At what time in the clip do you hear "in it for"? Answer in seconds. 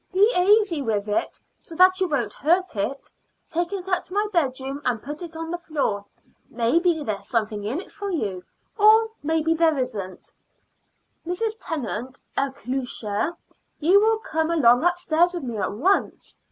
7.63-8.09